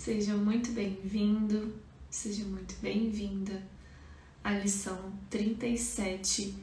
Seja 0.00 0.34
muito 0.34 0.72
bem-vindo, 0.72 1.78
seja 2.08 2.42
muito 2.44 2.74
bem-vinda 2.76 3.62
à 4.42 4.52
lição 4.52 5.12
37 5.28 6.54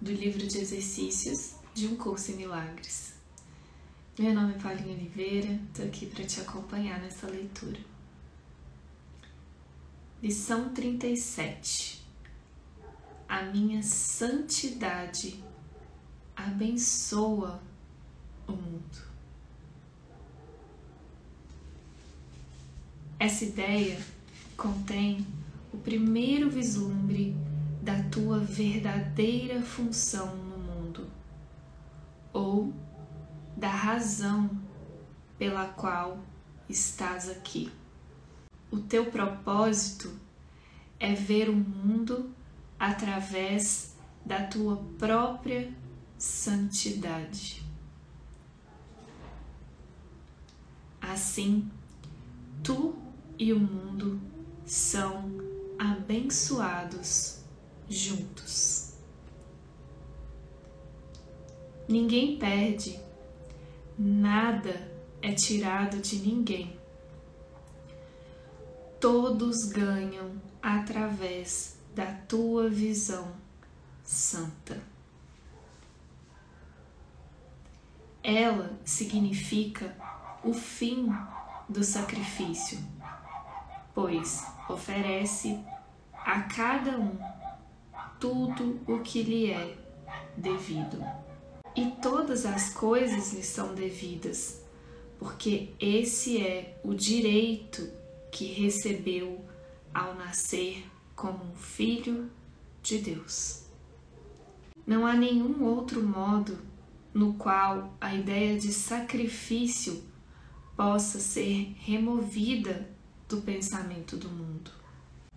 do 0.00 0.12
livro 0.12 0.46
de 0.46 0.58
exercícios 0.58 1.56
de 1.74 1.88
um 1.88 1.96
curso 1.96 2.30
em 2.30 2.36
milagres. 2.36 3.14
Meu 4.16 4.32
nome 4.32 4.54
é 4.54 4.58
Paulinha 4.60 4.94
Oliveira, 4.94 5.60
estou 5.70 5.86
aqui 5.86 6.06
para 6.06 6.24
te 6.24 6.40
acompanhar 6.40 7.00
nessa 7.00 7.26
leitura. 7.26 7.80
Lição 10.22 10.72
37 10.72 12.00
A 13.28 13.42
minha 13.42 13.82
santidade 13.82 15.42
abençoa 16.36 17.60
o 18.46 18.52
mundo. 18.52 19.03
Essa 23.24 23.46
ideia 23.46 23.98
contém 24.54 25.26
o 25.72 25.78
primeiro 25.78 26.50
vislumbre 26.50 27.34
da 27.80 28.02
tua 28.10 28.38
verdadeira 28.38 29.62
função 29.62 30.36
no 30.36 30.58
mundo, 30.58 31.10
ou 32.34 32.70
da 33.56 33.70
razão 33.70 34.50
pela 35.38 35.64
qual 35.68 36.18
estás 36.68 37.30
aqui. 37.30 37.72
O 38.70 38.76
teu 38.76 39.06
propósito 39.10 40.12
é 41.00 41.14
ver 41.14 41.48
o 41.48 41.56
mundo 41.56 42.30
através 42.78 43.96
da 44.22 44.42
tua 44.46 44.76
própria 44.98 45.72
santidade. 46.18 47.64
Assim, 51.00 51.70
tu 52.62 53.02
e 53.38 53.52
o 53.52 53.58
mundo 53.58 54.20
são 54.64 55.30
abençoados 55.78 57.40
juntos. 57.88 58.94
Ninguém 61.88 62.38
perde, 62.38 62.98
nada 63.98 64.90
é 65.20 65.32
tirado 65.32 65.98
de 66.00 66.16
ninguém. 66.18 66.78
Todos 69.00 69.66
ganham 69.66 70.40
através 70.62 71.76
da 71.94 72.06
tua 72.06 72.70
visão 72.70 73.34
santa. 74.02 74.82
Ela 78.22 78.78
significa 78.84 79.94
o 80.42 80.54
fim 80.54 81.08
do 81.68 81.84
sacrifício 81.84 82.78
pois 83.94 84.44
oferece 84.68 85.58
a 86.12 86.42
cada 86.42 86.98
um 86.98 87.16
tudo 88.18 88.80
o 88.86 89.00
que 89.00 89.22
lhe 89.22 89.50
é 89.50 89.76
devido. 90.36 91.04
E 91.76 91.90
todas 92.02 92.46
as 92.46 92.72
coisas 92.72 93.32
lhe 93.32 93.42
são 93.42 93.74
devidas, 93.74 94.62
porque 95.18 95.74
esse 95.78 96.40
é 96.44 96.80
o 96.84 96.94
direito 96.94 97.88
que 98.30 98.46
recebeu 98.46 99.44
ao 99.92 100.14
nascer 100.14 100.84
como 101.14 101.44
um 101.44 101.54
filho 101.54 102.30
de 102.82 102.98
Deus. 102.98 103.64
Não 104.86 105.06
há 105.06 105.14
nenhum 105.14 105.64
outro 105.64 106.02
modo 106.02 106.58
no 107.12 107.34
qual 107.34 107.94
a 108.00 108.14
ideia 108.14 108.58
de 108.58 108.72
sacrifício 108.72 110.02
possa 110.76 111.20
ser 111.20 111.74
removida 111.78 112.93
do 113.34 113.42
pensamento 113.42 114.16
do 114.16 114.28
mundo. 114.28 114.70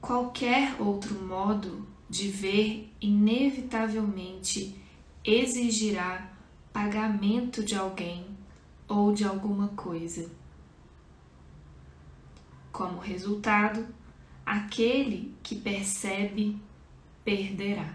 Qualquer 0.00 0.80
outro 0.80 1.14
modo 1.14 1.86
de 2.10 2.28
ver 2.28 2.92
inevitavelmente 3.00 4.74
exigirá 5.24 6.32
pagamento 6.72 7.62
de 7.62 7.76
alguém 7.76 8.26
ou 8.88 9.12
de 9.12 9.24
alguma 9.24 9.68
coisa. 9.68 10.28
Como 12.72 12.98
resultado, 12.98 13.86
aquele 14.44 15.32
que 15.40 15.54
percebe 15.54 16.60
perderá. 17.24 17.94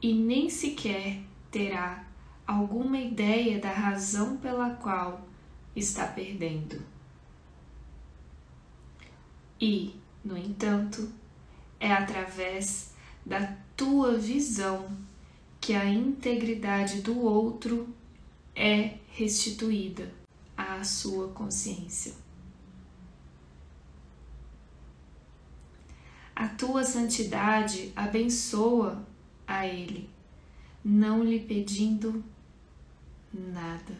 E 0.00 0.14
nem 0.14 0.48
sequer 0.48 1.20
terá 1.50 2.06
alguma 2.46 2.98
ideia 2.98 3.58
da 3.58 3.72
razão 3.72 4.36
pela 4.36 4.70
qual 4.70 5.26
está 5.74 6.06
perdendo. 6.06 6.93
E, 9.60 9.94
no 10.24 10.36
entanto, 10.36 11.10
é 11.78 11.92
através 11.92 12.92
da 13.24 13.56
tua 13.76 14.16
visão 14.16 14.88
que 15.60 15.74
a 15.74 15.84
integridade 15.84 17.00
do 17.00 17.18
outro 17.20 17.88
é 18.54 18.98
restituída 19.08 20.12
à 20.56 20.84
sua 20.84 21.28
consciência. 21.28 22.14
A 26.36 26.48
tua 26.48 26.84
santidade 26.84 27.92
abençoa 27.94 29.06
a 29.46 29.66
ele, 29.66 30.10
não 30.84 31.22
lhe 31.22 31.40
pedindo 31.40 32.24
nada. 33.32 33.96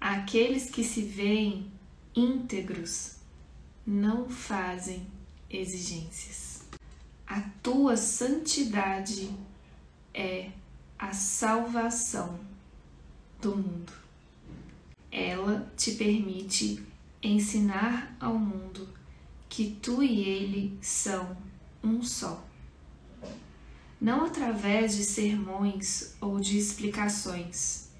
Aqueles 0.00 0.70
que 0.70 0.82
se 0.82 1.02
veem 1.02 1.70
íntegros 2.14 3.19
não 3.86 4.28
fazem 4.28 5.06
exigências. 5.48 6.62
A 7.26 7.40
tua 7.62 7.96
santidade 7.96 9.30
é 10.12 10.50
a 10.98 11.12
salvação 11.12 12.38
do 13.40 13.56
mundo. 13.56 13.92
Ela 15.10 15.72
te 15.76 15.92
permite 15.92 16.84
ensinar 17.22 18.16
ao 18.20 18.38
mundo 18.38 18.88
que 19.48 19.78
tu 19.82 20.02
e 20.02 20.20
ele 20.20 20.78
são 20.80 21.36
um 21.82 22.02
só. 22.02 22.44
Não 24.00 24.24
através 24.24 24.96
de 24.96 25.04
sermões 25.04 26.16
ou 26.20 26.40
de 26.40 26.56
explicações, 26.56 27.90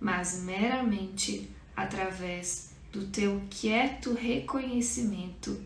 mas 0.00 0.42
meramente 0.42 1.50
através 1.76 2.71
do 2.92 3.06
teu 3.06 3.42
quieto 3.48 4.12
reconhecimento 4.12 5.58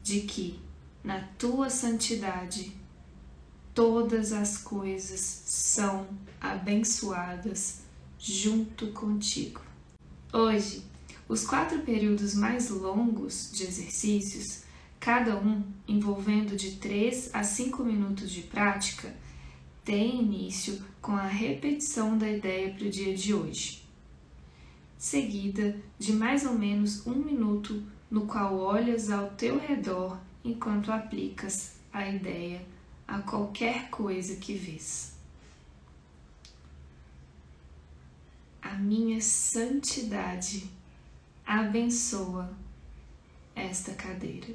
de 0.00 0.20
que, 0.20 0.60
na 1.02 1.20
tua 1.36 1.68
santidade, 1.68 2.72
todas 3.74 4.32
as 4.32 4.56
coisas 4.58 5.20
são 5.20 6.06
abençoadas 6.40 7.82
junto 8.16 8.92
contigo. 8.92 9.60
Hoje, 10.32 10.84
os 11.28 11.44
quatro 11.44 11.80
períodos 11.80 12.34
mais 12.34 12.70
longos 12.70 13.50
de 13.52 13.64
exercícios, 13.64 14.62
cada 15.00 15.36
um 15.36 15.64
envolvendo 15.86 16.56
de 16.56 16.76
3 16.76 17.30
a 17.34 17.42
5 17.42 17.82
minutos 17.82 18.30
de 18.30 18.42
prática, 18.42 19.14
têm 19.84 20.22
início 20.22 20.80
com 21.02 21.12
a 21.12 21.26
repetição 21.26 22.16
da 22.16 22.30
ideia 22.30 22.72
para 22.72 22.86
o 22.86 22.90
dia 22.90 23.14
de 23.16 23.34
hoje 23.34 23.87
seguida 24.98 25.76
de 25.98 26.12
mais 26.12 26.44
ou 26.44 26.54
menos 26.54 27.06
um 27.06 27.14
minuto 27.14 27.82
no 28.10 28.26
qual 28.26 28.58
olhas 28.58 29.10
ao 29.10 29.30
teu 29.30 29.58
redor 29.58 30.18
enquanto 30.44 30.90
aplicas 30.90 31.76
a 31.92 32.08
ideia 32.08 32.66
a 33.06 33.20
qualquer 33.20 33.88
coisa 33.88 34.36
que 34.36 34.54
vês. 34.54 35.16
A 38.60 38.74
minha 38.74 39.20
santidade 39.20 40.68
abençoa 41.46 42.52
esta 43.54 43.94
cadeira. 43.94 44.54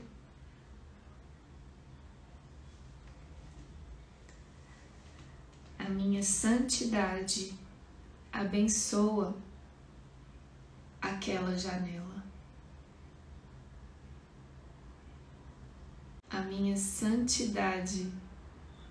A 5.80 5.90
minha 5.90 6.22
santidade 6.22 7.54
abençoa 8.32 9.36
aquela 11.04 11.54
janela. 11.58 12.24
A 16.30 16.40
minha 16.42 16.78
santidade 16.78 18.10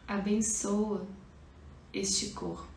abençoa 0.07 1.07
este 1.91 2.31
corpo. 2.31 2.69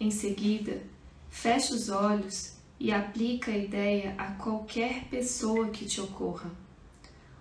Em 0.00 0.10
seguida, 0.10 0.82
fecha 1.28 1.74
os 1.74 1.90
olhos 1.90 2.56
e 2.80 2.90
aplica 2.90 3.50
a 3.50 3.58
ideia 3.58 4.14
a 4.16 4.32
qualquer 4.32 5.04
pessoa 5.08 5.68
que 5.68 5.84
te 5.84 6.00
ocorra, 6.00 6.50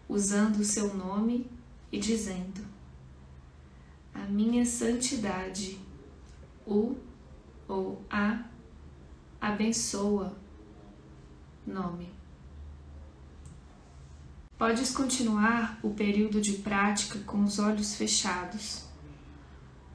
usando 0.07 0.57
o 0.57 0.65
seu 0.65 0.93
nome 0.93 1.49
e 1.91 1.97
dizendo: 1.97 2.65
A 4.13 4.25
minha 4.25 4.65
santidade, 4.65 5.79
o 6.67 6.95
ou 7.67 8.01
a 8.09 8.43
abençoa 9.45 10.35
nome. 11.67 12.09
Podes 14.57 14.91
continuar 14.91 15.79
o 15.83 15.91
período 15.91 16.41
de 16.41 16.53
prática 16.53 17.19
com 17.19 17.43
os 17.43 17.59
olhos 17.59 17.95
fechados. 17.95 18.85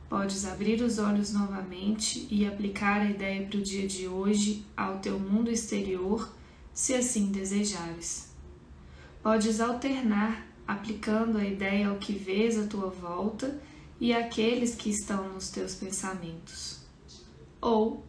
Podes 0.09 0.45
abrir 0.45 0.81
os 0.83 0.99
olhos 0.99 1.33
novamente 1.33 2.29
e 2.31 2.47
aplicar 2.47 3.01
a 3.01 3.11
ideia 3.11 3.45
para 3.47 3.59
o 3.59 3.63
dia 3.63 3.89
de 3.89 4.07
hoje 4.07 4.65
ao 4.77 4.99
teu 4.99 5.19
mundo 5.19 5.51
exterior, 5.51 6.33
se 6.73 6.95
assim 6.95 7.33
desejares. 7.33 8.33
Podes 9.21 9.61
alternar 9.61 10.47
aplicando 10.67 11.39
a 11.39 11.45
ideia 11.45 11.89
ao 11.89 11.97
que 11.97 12.13
vês 12.13 12.57
à 12.57 12.67
tua 12.69 12.89
volta 12.89 13.61
e 13.99 14.13
àqueles 14.13 14.77
que 14.77 14.91
estão 14.91 15.33
nos 15.33 15.51
teus 15.51 15.75
pensamentos. 15.75 16.81
Ou 17.61 18.05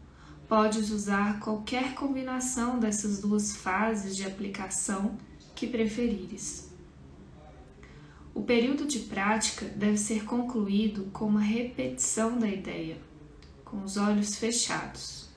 podes 0.52 0.92
usar 0.92 1.40
qualquer 1.40 1.96
combinação 1.96 2.78
dessas 2.78 3.22
duas 3.22 3.56
fases 3.56 4.18
de 4.18 4.26
aplicação 4.26 5.18
que 5.56 5.66
preferires. 5.66 6.70
O 8.36 8.42
período 8.42 8.86
de 8.86 9.00
prática 9.00 9.66
deve 9.68 9.96
ser 9.96 10.26
concluído 10.26 11.06
com 11.14 11.28
uma 11.28 11.40
repetição 11.40 12.38
da 12.38 12.50
ideia, 12.50 12.98
com 13.64 13.82
os 13.82 13.96
olhos 13.96 14.36
fechados, 14.36 15.30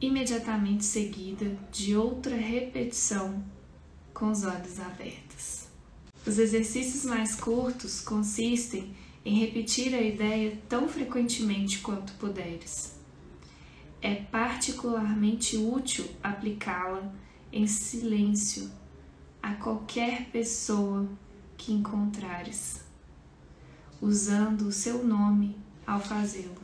imediatamente 0.00 0.84
seguida 0.84 1.56
de 1.70 1.94
outra 1.94 2.34
repetição 2.34 3.40
com 4.12 4.32
os 4.32 4.42
olhos 4.42 4.80
abertos. 4.80 5.68
Os 6.26 6.36
exercícios 6.36 7.04
mais 7.04 7.36
curtos 7.36 8.00
consistem 8.00 8.92
em 9.24 9.38
repetir 9.38 9.94
a 9.94 10.02
ideia 10.02 10.58
tão 10.68 10.88
frequentemente 10.88 11.78
quanto 11.78 12.12
puderes. 12.14 12.98
É 14.02 14.14
particularmente 14.14 15.56
útil 15.56 16.08
aplicá-la 16.22 17.12
em 17.52 17.66
silêncio 17.66 18.70
a 19.42 19.54
qualquer 19.54 20.26
pessoa 20.30 21.08
que 21.56 21.72
encontrares, 21.72 22.82
usando 24.00 24.62
o 24.62 24.72
seu 24.72 25.04
nome 25.04 25.56
ao 25.86 26.00
fazê-lo. 26.00 26.62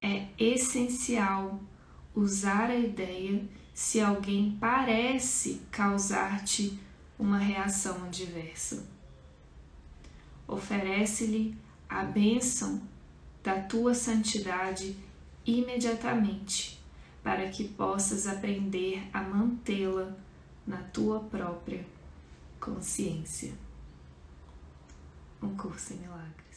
É 0.00 0.28
essencial 0.38 1.60
usar 2.14 2.70
a 2.70 2.76
ideia 2.76 3.46
se 3.74 4.00
alguém 4.00 4.56
parece 4.58 5.60
causar-te 5.70 6.78
uma 7.18 7.38
reação 7.38 8.04
adversa. 8.04 8.86
Oferece-lhe 10.46 11.54
a 11.88 12.02
bênção 12.02 12.80
da 13.42 13.60
tua 13.60 13.94
santidade 13.94 14.96
imediatamente, 15.46 16.77
para 17.22 17.48
que 17.50 17.64
possas 17.68 18.26
aprender 18.26 19.08
a 19.12 19.22
mantê-la 19.22 20.16
na 20.66 20.78
tua 20.78 21.20
própria 21.20 21.84
consciência. 22.60 23.52
Um 25.42 25.56
curso 25.56 25.94
em 25.94 25.98
milagres. 25.98 26.47